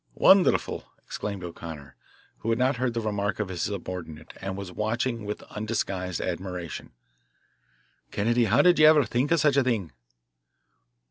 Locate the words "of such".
9.29-9.57